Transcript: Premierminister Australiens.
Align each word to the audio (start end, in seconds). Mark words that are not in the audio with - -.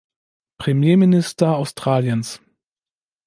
Premierminister 0.57 1.53
Australiens. 1.57 2.39